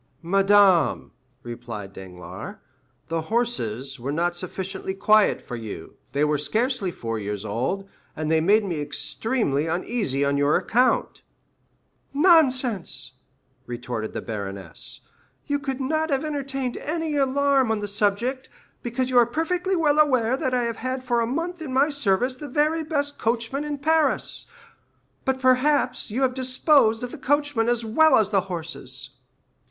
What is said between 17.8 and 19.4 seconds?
subject, because you are